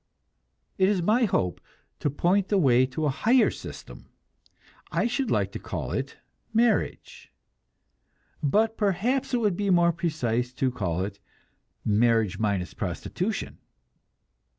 [0.79, 1.61] It is my hope
[1.99, 4.07] to point the way to a higher system.
[4.91, 6.17] I should like to call it
[6.51, 7.31] marriage;
[8.41, 11.19] but perhaps it would be more precise to call it
[11.85, 13.59] marriage minus prostitution.